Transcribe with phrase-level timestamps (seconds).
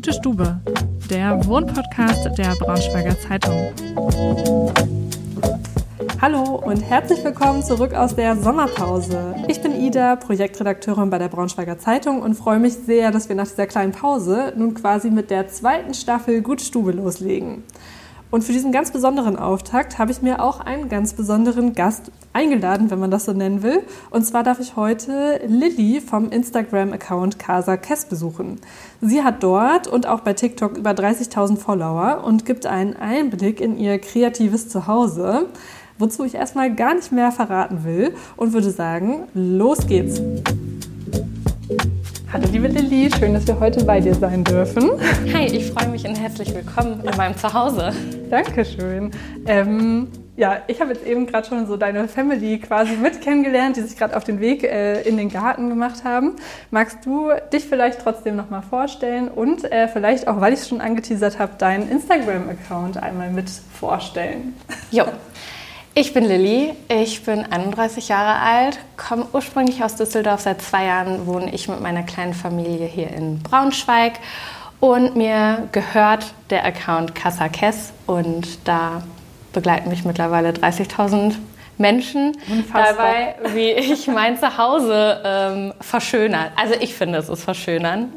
[0.00, 0.58] Gute Stube,
[1.10, 3.70] der Wohnpodcast der Braunschweiger Zeitung.
[6.22, 9.34] Hallo und herzlich willkommen zurück aus der Sommerpause.
[9.48, 13.46] Ich bin Ida, Projektredakteurin bei der Braunschweiger Zeitung und freue mich sehr, dass wir nach
[13.46, 17.62] dieser kleinen Pause nun quasi mit der zweiten Staffel Gute Stube loslegen.
[18.30, 22.90] Und für diesen ganz besonderen Auftakt habe ich mir auch einen ganz besonderen Gast eingeladen,
[22.90, 23.82] wenn man das so nennen will.
[24.10, 28.60] Und zwar darf ich heute Lilly vom Instagram-Account Casa Kess besuchen.
[29.00, 33.76] Sie hat dort und auch bei TikTok über 30.000 Follower und gibt einen Einblick in
[33.76, 35.46] ihr kreatives Zuhause,
[35.98, 40.22] wozu ich erstmal gar nicht mehr verraten will und würde sagen, los geht's.
[42.32, 44.88] Hallo liebe Lilly, schön, dass wir heute bei dir sein dürfen.
[45.34, 47.92] Hi, ich freue mich und herzlich willkommen in meinem Zuhause.
[48.30, 49.10] Dankeschön.
[49.46, 50.06] Ähm,
[50.36, 53.98] ja, ich habe jetzt eben gerade schon so deine Family quasi mit kennengelernt, die sich
[53.98, 56.36] gerade auf den Weg äh, in den Garten gemacht haben.
[56.70, 60.80] Magst du dich vielleicht trotzdem nochmal vorstellen und äh, vielleicht auch, weil ich es schon
[60.80, 64.54] angeteasert habe, deinen Instagram-Account einmal mit vorstellen?
[64.92, 65.06] Jo.
[66.00, 70.40] Ich bin Lilly, ich bin 31 Jahre alt, komme ursprünglich aus Düsseldorf.
[70.40, 74.14] Seit zwei Jahren wohne ich mit meiner kleinen Familie hier in Braunschweig
[74.80, 79.02] und mir gehört der Account Casa Kess und da
[79.52, 81.34] begleiten mich mittlerweile 30.000
[81.76, 82.96] Menschen Unfassbar.
[82.96, 86.46] dabei, wie ich mein Zuhause ähm, verschönern.
[86.56, 88.10] Also ich finde, es ist verschönern.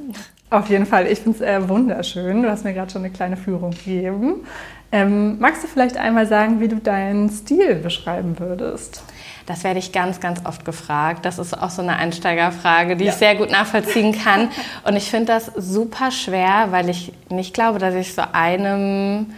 [0.54, 2.44] Auf jeden Fall, ich finde es äh, wunderschön.
[2.44, 4.46] Du hast mir gerade schon eine kleine Führung gegeben.
[4.92, 9.04] Ähm, magst du vielleicht einmal sagen, wie du deinen Stil beschreiben würdest?
[9.48, 11.26] Das werde ich ganz, ganz oft gefragt.
[11.26, 13.12] Das ist auch so eine Einsteigerfrage, die ja.
[13.12, 14.50] ich sehr gut nachvollziehen kann.
[14.84, 19.34] Und ich finde das super schwer, weil ich nicht glaube, dass ich so einem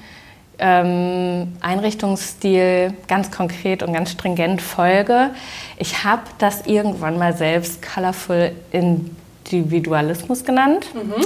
[0.59, 5.29] ähm, Einrichtungsstil ganz konkret und ganz stringent folge.
[5.77, 8.51] Ich habe das irgendwann mal selbst Colorful
[9.51, 10.87] Individualismus genannt.
[10.93, 11.25] Mhm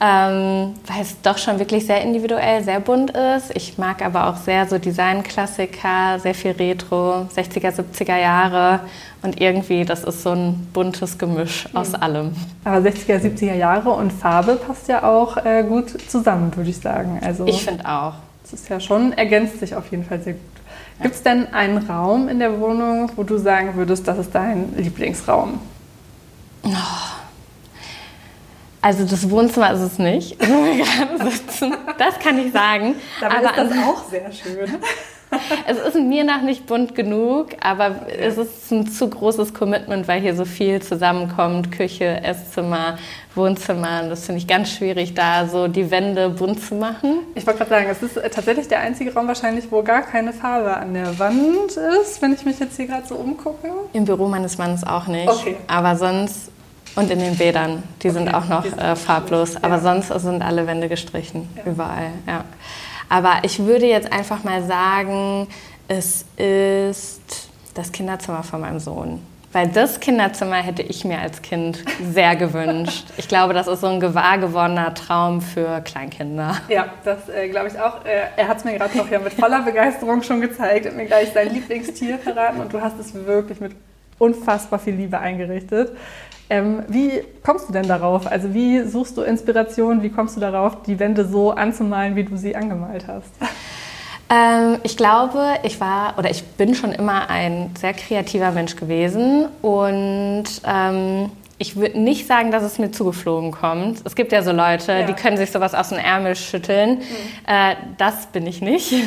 [0.00, 3.52] ähm, weil es doch schon wirklich sehr individuell, sehr bunt ist.
[3.54, 8.80] Ich mag aber auch sehr so Designklassiker, sehr viel Retro, 60er, 70er Jahre
[9.22, 12.02] und irgendwie, das ist so ein buntes Gemisch aus mhm.
[12.02, 12.36] allem.
[12.64, 17.20] Aber 60er, 70er Jahre und Farbe passt ja auch äh, gut zusammen, würde ich sagen.
[17.24, 18.14] Also, ich finde auch.
[18.44, 20.42] Es ist ja schon, ergänzt sich auf jeden Fall sehr gut.
[20.98, 21.04] Ja.
[21.04, 24.76] Gibt es denn einen Raum in der Wohnung, wo du sagen würdest, das ist dein
[24.76, 25.60] Lieblingsraum?
[26.64, 27.13] Oh.
[28.84, 31.74] Also das Wohnzimmer ist es nicht, wo wir gerade sitzen.
[31.96, 32.96] Das kann ich sagen.
[33.18, 34.78] Dabei aber ist das auch sehr schön.
[35.66, 40.20] es ist mir nach nicht bunt genug, aber es ist ein zu großes Commitment, weil
[40.20, 41.72] hier so viel zusammenkommt.
[41.72, 42.98] Küche, Esszimmer,
[43.34, 44.02] Wohnzimmer.
[44.02, 47.20] Und das finde ich ganz schwierig, da so die Wände bunt zu machen.
[47.34, 50.76] Ich wollte gerade sagen, es ist tatsächlich der einzige Raum wahrscheinlich, wo gar keine Farbe
[50.76, 51.70] an der Wand
[52.02, 53.70] ist, wenn ich mich jetzt hier gerade so umgucke.
[53.94, 55.30] Im Büro meines Mannes auch nicht.
[55.30, 55.56] Okay.
[55.68, 56.50] Aber sonst
[56.96, 59.56] und in den Bädern, die okay, sind auch noch äh, farblos.
[59.56, 59.80] Aber ja.
[59.80, 61.70] sonst sind alle Wände gestrichen, ja.
[61.70, 62.10] überall.
[62.26, 62.44] Ja.
[63.08, 65.48] Aber ich würde jetzt einfach mal sagen,
[65.88, 69.20] es ist das Kinderzimmer von meinem Sohn.
[69.52, 73.06] Weil das Kinderzimmer hätte ich mir als Kind sehr gewünscht.
[73.16, 76.56] Ich glaube, das ist so ein gewahr gewordener Traum für Kleinkinder.
[76.68, 78.04] Ja, das äh, glaube ich auch.
[78.04, 81.06] Äh, er hat es mir gerade noch ja mit voller Begeisterung schon gezeigt, hat mir
[81.06, 83.76] gleich sein Lieblingstier verraten und du hast es wirklich mit
[84.24, 85.92] unfassbar viel Liebe eingerichtet.
[86.50, 88.26] Ähm, wie kommst du denn darauf?
[88.26, 90.02] Also wie suchst du Inspiration?
[90.02, 93.30] Wie kommst du darauf, die Wände so anzumalen, wie du sie angemalt hast?
[94.30, 99.46] Ähm, ich glaube, ich war oder ich bin schon immer ein sehr kreativer Mensch gewesen
[99.62, 104.00] und ähm, ich würde nicht sagen, dass es mir zugeflogen kommt.
[104.04, 105.02] Es gibt ja so Leute, ja.
[105.04, 106.98] die können sich sowas aus dem Ärmel schütteln.
[106.98, 107.04] Mhm.
[107.46, 108.92] Äh, das bin ich nicht.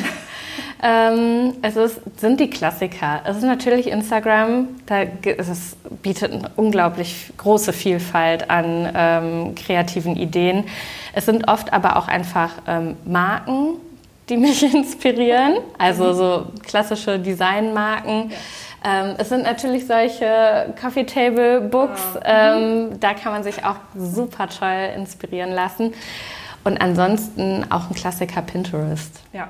[0.82, 3.20] ähm, es ist, sind die Klassiker.
[3.24, 4.68] Es ist natürlich Instagram.
[4.86, 10.64] Da, es bietet eine unglaublich große Vielfalt an ähm, kreativen Ideen.
[11.12, 13.76] Es sind oft aber auch einfach ähm, Marken,
[14.28, 15.58] die mich inspirieren.
[15.78, 18.30] Also so klassische Designmarken.
[18.30, 18.36] Ja
[18.84, 22.56] ähm, es sind natürlich solche Coffee Table Books, ja.
[22.56, 25.94] ähm, da kann man sich auch super toll inspirieren lassen.
[26.64, 29.20] Und ansonsten auch ein Klassiker Pinterest.
[29.32, 29.48] Ja.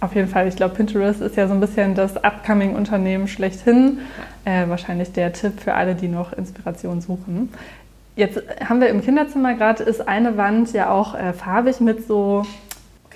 [0.00, 0.46] Auf jeden Fall.
[0.46, 4.00] Ich glaube, Pinterest ist ja so ein bisschen das Upcoming-Unternehmen schlechthin.
[4.44, 7.52] Äh, wahrscheinlich der Tipp für alle, die noch Inspiration suchen.
[8.14, 12.44] Jetzt haben wir im Kinderzimmer gerade ist eine Wand ja auch äh, farbig mit so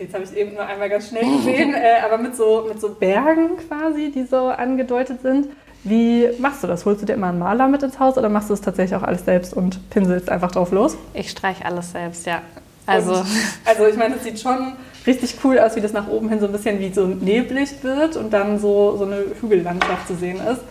[0.00, 2.64] Okay, jetzt habe ich es eben nur einmal ganz schnell gesehen, äh, aber mit so,
[2.66, 5.48] mit so Bergen quasi, die so angedeutet sind.
[5.84, 6.86] Wie machst du das?
[6.86, 9.02] Holst du dir immer einen Maler mit ins Haus oder machst du es tatsächlich auch
[9.02, 10.96] alles selbst und pinselst einfach drauf los?
[11.12, 12.40] Ich streiche alles selbst, ja.
[12.86, 13.26] Also, und,
[13.64, 14.72] also ich meine, es sieht schon
[15.10, 18.16] richtig cool aus, wie das nach oben hin so ein bisschen wie so neblig wird
[18.16, 20.62] und dann so, so eine Hügellandschaft zu sehen ist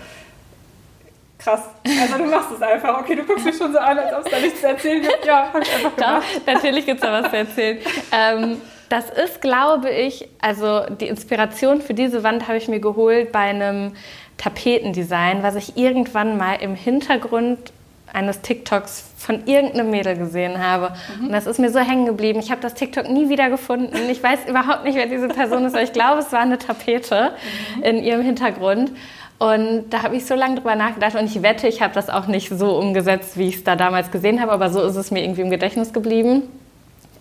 [1.39, 1.61] krass.
[1.85, 2.99] Also du machst es einfach.
[2.99, 5.25] Okay, du guckst mich schon so an, als ob es da nichts zu erzählen gibt.
[5.25, 6.23] Ja, hab ich einfach gemacht.
[6.45, 7.79] Doch, natürlich gibt es da was zu erzählen.
[8.11, 8.57] ähm,
[8.89, 13.39] das ist, glaube ich, also die Inspiration für diese Wand habe ich mir geholt bei
[13.39, 13.93] einem
[14.37, 17.71] Tapetendesign, was ich irgendwann mal im Hintergrund
[18.13, 20.93] eines TikToks von irgendeinem Mädel gesehen habe.
[21.19, 21.27] Mhm.
[21.27, 22.39] Und das ist mir so hängen geblieben.
[22.39, 23.95] Ich habe das TikTok nie wieder gefunden.
[24.09, 27.31] Ich weiß überhaupt nicht, wer diese Person ist, aber ich glaube, es war eine Tapete
[27.77, 27.83] mhm.
[27.83, 28.91] in ihrem Hintergrund.
[29.39, 32.27] Und da habe ich so lange drüber nachgedacht und ich wette, ich habe das auch
[32.27, 35.23] nicht so umgesetzt, wie ich es da damals gesehen habe, aber so ist es mir
[35.23, 36.43] irgendwie im Gedächtnis geblieben.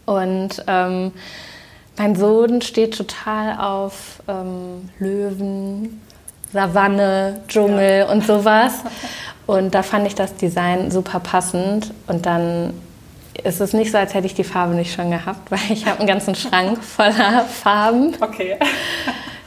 [0.04, 1.12] Und ähm,
[1.96, 6.00] mein Sohn steht total auf ähm, Löwen,
[6.52, 8.10] Savanne, Dschungel ja.
[8.10, 8.82] und sowas.
[9.48, 11.94] Und da fand ich das Design super passend.
[12.06, 12.74] Und dann
[13.42, 16.00] ist es nicht so, als hätte ich die Farbe nicht schon gehabt, weil ich habe
[16.00, 18.14] einen ganzen Schrank voller Farben.
[18.20, 18.56] Okay.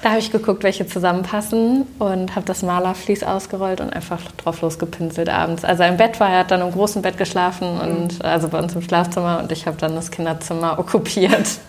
[0.03, 5.29] Da habe ich geguckt, welche zusammenpassen und habe das Malerflies ausgerollt und einfach drauf losgepinselt
[5.29, 5.63] abends.
[5.63, 8.25] Also im Bett war er, hat dann im großen Bett geschlafen und mhm.
[8.25, 11.59] also bei uns im Schlafzimmer und ich habe dann das Kinderzimmer okkupiert.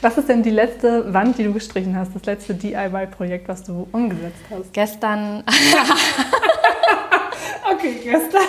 [0.00, 2.12] Was ist denn die letzte Wand, die du gestrichen hast?
[2.16, 4.72] Das letzte DIY-Projekt, was du umgesetzt hast?
[4.72, 5.44] Gestern.
[7.82, 8.42] Okay, gestern.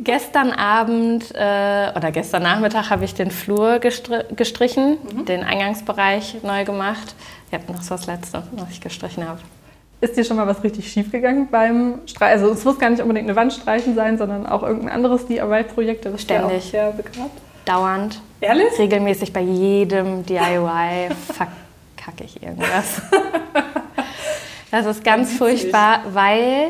[0.04, 5.24] gestern Abend äh, oder gestern Nachmittag habe ich den Flur gestri gestrichen, mhm.
[5.24, 7.14] den Eingangsbereich neu gemacht.
[7.50, 9.40] Ich habe noch so das letzte, was ich gestrichen habe.
[10.00, 12.40] Ist dir schon mal was richtig schief gegangen beim Streichen?
[12.40, 16.08] Also es muss gar nicht unbedingt eine Wand streichen sein, sondern auch irgendein anderes DIY-Projekt,
[16.18, 16.58] Ständig.
[16.58, 17.38] auch sehr begrabt?
[17.66, 18.20] Dauernd.
[18.40, 18.78] Ehrlich?
[18.78, 23.02] Regelmäßig bei jedem DIY verkacke ich irgendwas.
[24.70, 26.68] Das ist ganz furchtbar, weil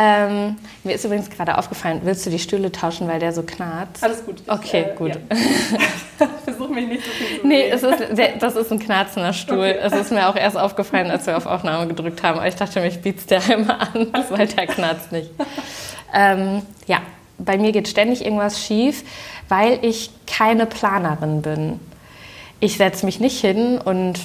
[0.00, 4.04] ähm, mir ist übrigens gerade aufgefallen, willst du die Stühle tauschen, weil der so knarzt?
[4.04, 4.40] Alles gut.
[4.46, 5.10] Ich, okay, äh, gut.
[5.10, 6.28] Ja.
[6.44, 8.04] Versuch mich nicht so viel zu Nee, es ist,
[8.38, 9.58] das ist ein knarzender Stuhl.
[9.58, 9.78] Okay.
[9.82, 12.38] Es ist mir auch erst aufgefallen, als wir auf Aufnahme gedrückt haben.
[12.38, 15.30] Aber ich dachte, mich bietet der einmal an, weil der knarzt nicht.
[16.14, 16.98] Ähm, ja,
[17.38, 19.02] bei mir geht ständig irgendwas schief,
[19.48, 21.80] weil ich keine Planerin bin.
[22.60, 24.20] Ich setze mich nicht hin und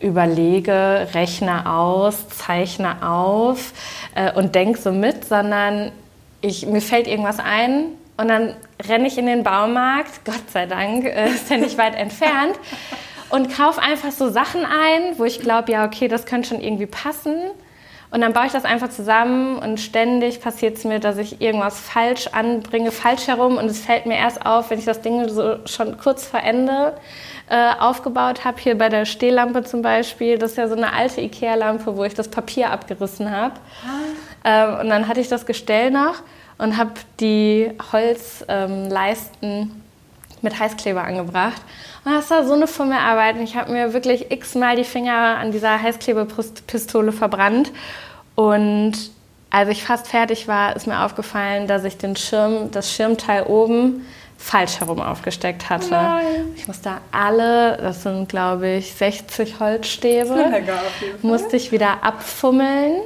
[0.00, 3.72] überlege, rechne aus, zeichne auf
[4.14, 5.92] äh, und denke so mit, sondern
[6.40, 7.86] ich, mir fällt irgendwas ein
[8.16, 8.54] und dann
[8.86, 12.58] renne ich in den Baumarkt, Gott sei Dank äh, ist der nicht weit entfernt,
[13.30, 16.86] und kaufe einfach so Sachen ein, wo ich glaube, ja, okay, das könnte schon irgendwie
[16.86, 17.34] passen.
[18.14, 21.80] Und dann baue ich das einfach zusammen und ständig passiert es mir, dass ich irgendwas
[21.80, 25.56] falsch anbringe, falsch herum und es fällt mir erst auf, wenn ich das Ding so
[25.66, 26.92] schon kurz vor Ende
[27.50, 28.60] äh, aufgebaut habe.
[28.60, 32.14] Hier bei der Stehlampe zum Beispiel, das ist ja so eine alte Ikea-Lampe, wo ich
[32.14, 33.54] das Papier abgerissen habe.
[33.84, 34.74] Ah.
[34.74, 36.22] Ähm, und dann hatte ich das Gestell noch
[36.56, 39.82] und habe die Holzleisten ähm,
[40.44, 41.60] mit Heißkleber angebracht.
[42.04, 43.36] Und das war so eine Fummelarbeit.
[43.36, 47.72] Und ich habe mir wirklich x-mal die Finger an dieser Heißklebepistole verbrannt.
[48.36, 48.92] Und
[49.50, 54.04] als ich fast fertig war, ist mir aufgefallen, dass ich den Schirm, das Schirmteil oben
[54.36, 55.90] falsch herum aufgesteckt hatte.
[55.90, 56.24] Nein.
[56.56, 60.52] Ich musste alle, das sind glaube ich 60 Holzstäbe,
[61.22, 62.96] musste ich wieder abfummeln.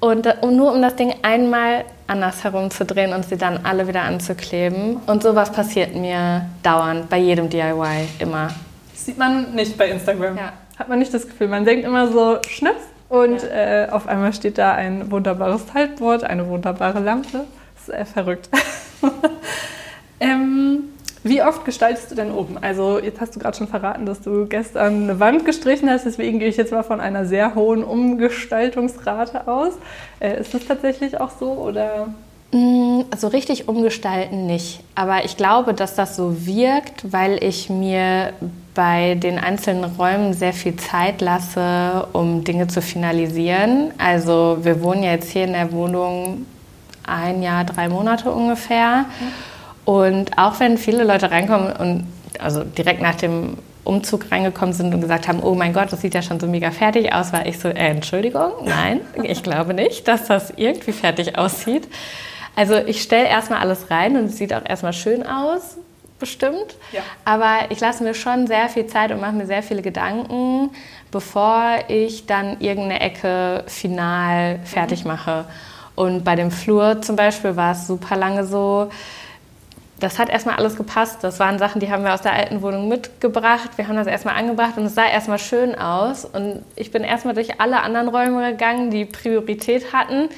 [0.00, 4.96] Und, und, nur um das Ding einmal anders herumzudrehen und sie dann alle wieder anzukleben.
[5.06, 8.48] Und sowas passiert mir dauernd, bei jedem DIY, immer.
[8.92, 10.36] Das sieht man nicht bei Instagram.
[10.36, 10.52] Ja.
[10.78, 11.48] Hat man nicht das Gefühl.
[11.48, 12.80] Man denkt immer so, schnips
[13.10, 13.84] und ja.
[13.84, 17.44] äh, auf einmal steht da ein wunderbares Haltboard, eine wunderbare Lampe.
[17.74, 18.48] Das ist äh, verrückt.
[20.20, 20.89] ähm,
[21.22, 22.56] wie oft gestaltest du denn oben?
[22.58, 26.38] Also jetzt hast du gerade schon verraten, dass du gestern eine Wand gestrichen hast, deswegen
[26.38, 29.74] gehe ich jetzt mal von einer sehr hohen Umgestaltungsrate aus.
[30.18, 32.08] Äh, ist das tatsächlich auch so oder?
[32.52, 34.80] Mm, also richtig umgestalten nicht.
[34.94, 38.32] Aber ich glaube, dass das so wirkt, weil ich mir
[38.74, 43.90] bei den einzelnen Räumen sehr viel Zeit lasse, um Dinge zu finalisieren.
[43.98, 46.46] Also wir wohnen ja jetzt hier in der Wohnung
[47.06, 49.00] ein Jahr, drei Monate ungefähr.
[49.20, 49.49] Mhm.
[49.84, 52.06] Und auch wenn viele Leute reinkommen und
[52.38, 56.14] also direkt nach dem Umzug reingekommen sind und gesagt haben, oh mein Gott, das sieht
[56.14, 60.06] ja schon so mega fertig aus, war ich so, äh, Entschuldigung, nein, ich glaube nicht,
[60.06, 61.88] dass das irgendwie fertig aussieht.
[62.56, 65.78] Also ich stelle erstmal alles rein und es sieht auch erstmal schön aus,
[66.18, 66.76] bestimmt.
[66.92, 67.00] Ja.
[67.24, 70.70] Aber ich lasse mir schon sehr viel Zeit und mache mir sehr viele Gedanken,
[71.10, 75.12] bevor ich dann irgendeine Ecke final fertig mhm.
[75.12, 75.46] mache.
[75.94, 78.90] Und bei dem Flur zum Beispiel war es super lange so,
[80.00, 81.22] das hat erstmal alles gepasst.
[81.22, 83.70] Das waren Sachen, die haben wir aus der alten Wohnung mitgebracht.
[83.76, 86.24] Wir haben das erstmal angebracht und es sah erstmal schön aus.
[86.24, 90.28] Und ich bin erstmal durch alle anderen Räume gegangen, die Priorität hatten.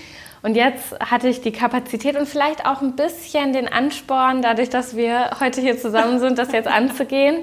[0.43, 4.97] Und jetzt hatte ich die Kapazität und vielleicht auch ein bisschen den Ansporn, dadurch, dass
[4.97, 7.37] wir heute hier zusammen sind, das jetzt anzugehen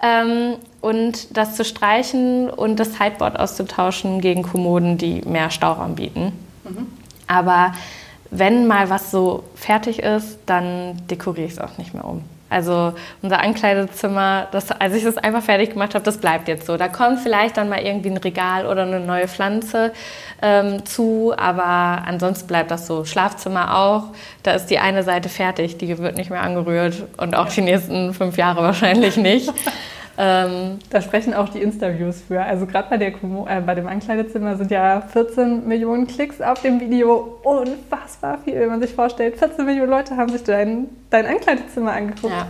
[0.00, 6.32] ähm, und das zu streichen und das Sideboard auszutauschen gegen Kommoden, die mehr Stauraum bieten.
[6.62, 6.86] Mhm.
[7.26, 7.72] Aber
[8.30, 12.24] wenn mal was so fertig ist, dann dekoriere ich es auch nicht mehr um.
[12.50, 16.78] Also unser Ankleidezimmer, das, als ich das einfach fertig gemacht habe, das bleibt jetzt so.
[16.78, 19.92] Da kommt vielleicht dann mal irgendwie ein Regal oder eine neue Pflanze
[20.40, 23.04] ähm, zu, aber ansonsten bleibt das so.
[23.04, 24.04] Schlafzimmer auch,
[24.44, 28.14] da ist die eine Seite fertig, die wird nicht mehr angerührt und auch die nächsten
[28.14, 29.52] fünf Jahre wahrscheinlich nicht.
[30.20, 32.42] Ähm, da sprechen auch die Interviews für.
[32.42, 37.38] Also gerade bei, äh, bei dem Ankleidezimmer sind ja 14 Millionen Klicks auf dem Video.
[37.44, 39.38] Unfassbar viel, wenn man sich vorstellt.
[39.38, 42.32] 14 Millionen Leute haben sich dein, dein Ankleidezimmer angeguckt.
[42.32, 42.48] Ja.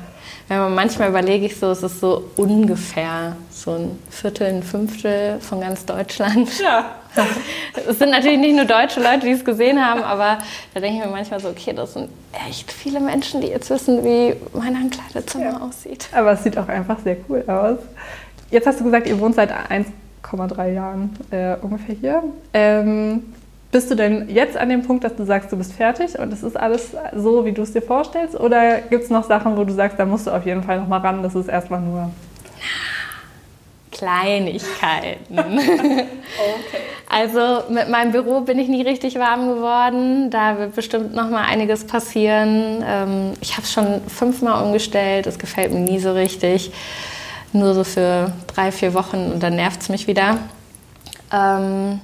[0.49, 5.39] Wenn man manchmal überlege ich so, es ist so ungefähr so ein Viertel, ein Fünftel
[5.41, 6.49] von ganz Deutschland.
[6.61, 6.87] Ja.
[7.87, 10.39] Es sind natürlich nicht nur deutsche Leute, die es gesehen haben, aber
[10.75, 12.11] da denke ich mir manchmal so, okay, das sind
[12.49, 15.61] echt viele Menschen, die jetzt wissen, wie mein Ankleidezimmer ja.
[15.61, 16.09] aussieht.
[16.13, 17.79] Aber es sieht auch einfach sehr cool aus.
[18.51, 22.23] Jetzt hast du gesagt, ihr wohnt seit 1,3 Jahren äh, ungefähr hier.
[22.53, 23.23] Ähm,
[23.71, 26.43] bist du denn jetzt an dem Punkt, dass du sagst, du bist fertig und es
[26.43, 28.35] ist alles so, wie du es dir vorstellst?
[28.35, 30.89] Oder gibt es noch Sachen, wo du sagst, da musst du auf jeden Fall noch
[30.89, 32.11] mal ran, das ist erstmal nur
[33.91, 35.19] Kleinigkeiten.
[35.59, 36.07] okay.
[37.09, 40.31] Also mit meinem Büro bin ich nie richtig warm geworden.
[40.31, 42.85] Da wird bestimmt noch mal einiges passieren.
[42.87, 45.27] Ähm, ich habe es schon fünfmal umgestellt.
[45.27, 46.71] Es gefällt mir nie so richtig.
[47.55, 50.37] Nur so für drei, vier Wochen und dann nervt es mich wieder.
[51.33, 52.01] Ähm,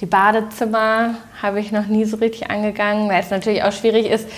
[0.00, 4.28] die Badezimmer habe ich noch nie so richtig angegangen, weil es natürlich auch schwierig ist.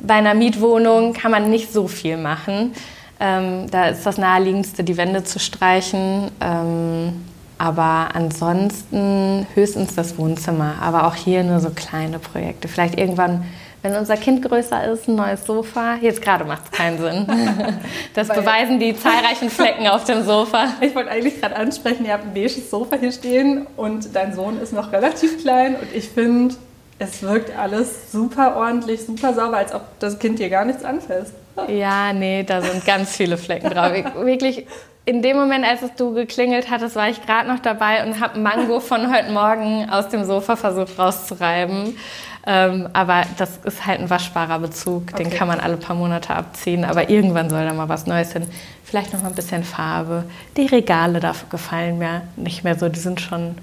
[0.00, 2.74] Bei einer Mietwohnung kann man nicht so viel machen.
[3.20, 6.32] Ähm, da ist das Naheliegendste, die Wände zu streichen.
[6.40, 7.22] Ähm,
[7.62, 10.74] aber ansonsten höchstens das Wohnzimmer.
[10.80, 12.66] Aber auch hier nur so kleine Projekte.
[12.66, 13.44] Vielleicht irgendwann,
[13.82, 15.94] wenn unser Kind größer ist, ein neues Sofa.
[16.00, 17.26] Jetzt gerade macht es keinen Sinn.
[18.14, 20.66] Das Weil beweisen die zahlreichen Flecken auf dem Sofa.
[20.80, 24.60] Ich wollte eigentlich gerade ansprechen, ihr habt ein beiges Sofa hier stehen und dein Sohn
[24.60, 25.76] ist noch relativ klein.
[25.76, 26.56] Und ich finde,
[26.98, 31.32] es wirkt alles super ordentlich, super sauber, als ob das Kind dir gar nichts anfasst.
[31.68, 33.92] Ja, nee, da sind ganz viele Flecken drauf.
[34.16, 34.66] Wirklich,
[35.04, 38.78] in dem Moment, als du geklingelt hattest, war ich gerade noch dabei und habe Mango
[38.78, 41.96] von heute Morgen aus dem Sofa versucht rauszureiben.
[42.44, 45.22] Ähm, aber das ist halt ein waschbarer Bezug, okay.
[45.22, 46.84] den kann man alle paar Monate abziehen.
[46.84, 48.46] Aber irgendwann soll da mal was Neues hin.
[48.84, 50.24] Vielleicht noch mal ein bisschen Farbe.
[50.56, 52.88] Die Regale dafür gefallen mir nicht mehr so.
[52.88, 53.56] Die sind schon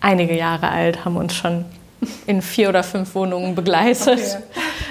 [0.00, 1.64] einige Jahre alt, haben uns schon
[2.26, 4.38] in vier oder fünf Wohnungen begleitet.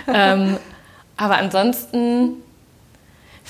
[0.08, 0.13] Okay.
[0.13, 0.58] Ähm,
[1.17, 2.36] aber ansonsten,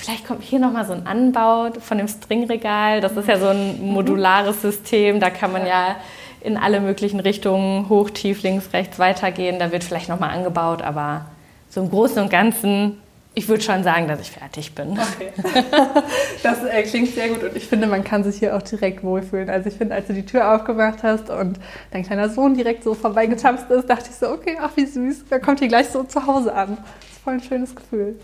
[0.00, 3.00] vielleicht kommt hier nochmal so ein Anbau von dem Stringregal.
[3.00, 5.20] Das ist ja so ein modulares System.
[5.20, 5.96] Da kann man ja
[6.40, 9.58] in alle möglichen Richtungen, hoch, tief, links, rechts weitergehen.
[9.58, 11.26] Da wird vielleicht nochmal angebaut, aber
[11.68, 12.96] so im Großen und Ganzen
[13.32, 14.98] ich würde schon sagen, dass ich fertig bin.
[14.98, 15.32] Okay.
[16.42, 19.50] Das äh, klingt sehr gut und ich finde, man kann sich hier auch direkt wohlfühlen.
[19.50, 22.94] Also ich finde, als du die Tür aufgemacht hast und dein kleiner Sohn direkt so
[22.94, 26.26] vorbeigetapst ist, dachte ich so, okay, ach wie süß, wer kommt hier gleich so zu
[26.26, 26.78] Hause an.
[27.22, 28.18] Voll ein schönes Gefühl.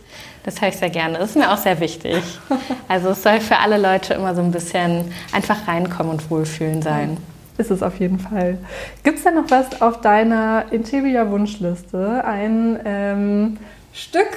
[0.45, 1.19] Das höre ich sehr gerne.
[1.19, 2.23] Das ist mir auch sehr wichtig.
[2.89, 7.17] Also es soll für alle Leute immer so ein bisschen einfach reinkommen und wohlfühlen sein.
[7.59, 8.59] Ist es auf jeden Fall.
[9.03, 12.25] Gibt es denn noch was auf deiner Interior-Wunschliste?
[12.25, 13.57] Ein ähm,
[13.93, 14.29] Stück,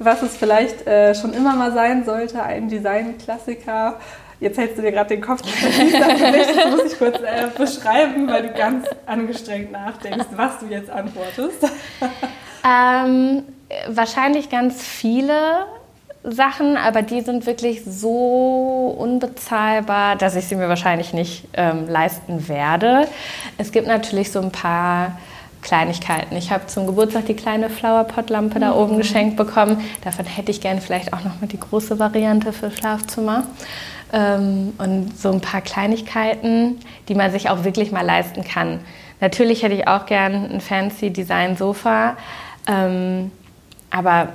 [0.00, 4.00] was es vielleicht äh, schon immer mal sein sollte, ein Design-Klassiker.
[4.40, 8.52] Jetzt hältst du dir gerade den Kopf das muss ich kurz äh, beschreiben, weil du
[8.54, 11.64] ganz angestrengt nachdenkst, was du jetzt antwortest.
[12.64, 13.44] Ähm,
[13.88, 15.66] wahrscheinlich ganz viele
[16.24, 22.48] Sachen, aber die sind wirklich so unbezahlbar, dass ich sie mir wahrscheinlich nicht ähm, leisten
[22.48, 23.08] werde.
[23.56, 25.18] Es gibt natürlich so ein paar
[25.62, 26.36] Kleinigkeiten.
[26.36, 28.98] Ich habe zum Geburtstag die kleine Flowerpot-Lampe da oben mhm.
[28.98, 29.80] geschenkt bekommen.
[30.04, 33.44] Davon hätte ich gerne vielleicht auch noch mal die große Variante für Schlafzimmer.
[34.12, 38.80] Ähm, und so ein paar Kleinigkeiten, die man sich auch wirklich mal leisten kann.
[39.20, 42.16] Natürlich hätte ich auch gern ein fancy Design-Sofa,
[42.68, 43.32] ähm,
[43.90, 44.28] aber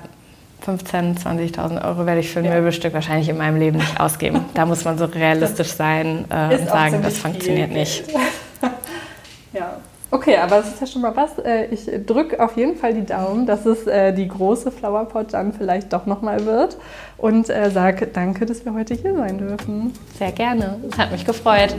[0.66, 2.56] 15.000, 20.000 Euro werde ich für ein ja.
[2.56, 4.46] Möbelstück wahrscheinlich in meinem Leben nicht ausgeben.
[4.54, 8.06] Da muss man so realistisch sein äh, und sagen, das funktioniert nicht.
[9.54, 9.78] ja.
[10.10, 11.40] Okay, aber das ist ja schon mal was.
[11.40, 15.54] Äh, ich drücke auf jeden Fall die Daumen, dass es äh, die große Flowerpot dann
[15.54, 16.78] vielleicht doch nochmal wird.
[17.18, 19.92] Und äh, sage danke, dass wir heute hier sein dürfen.
[20.20, 20.80] Sehr gerne.
[20.90, 21.76] Es hat mich gefreut.